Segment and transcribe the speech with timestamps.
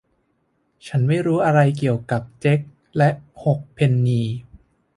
[0.87, 2.59] ฉันไม่รู้อะไรเกี่ยวกับเจ็ก
[2.97, 3.09] และ
[3.43, 4.21] หกเพนนี